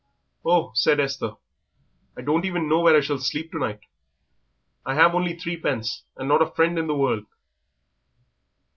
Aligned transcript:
"Oh," 0.43 0.71
said 0.73 0.99
Esther, 0.99 1.33
"I 2.17 2.23
don't 2.23 2.43
even 2.43 2.67
know 2.67 2.79
where 2.79 2.95
I 2.95 3.01
shall 3.01 3.19
sleep 3.19 3.51
tonight. 3.51 3.81
I 4.83 4.95
have 4.95 5.13
only 5.13 5.35
threepence, 5.37 6.05
and 6.17 6.27
not 6.27 6.41
a 6.41 6.55
friend 6.55 6.79
in 6.79 6.87
the 6.87 6.95
world." 6.95 7.27